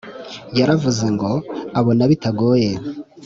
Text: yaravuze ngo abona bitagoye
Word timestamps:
yaravuze 0.57 1.05
ngo 1.15 1.31
abona 1.79 2.03
bitagoye 2.11 2.71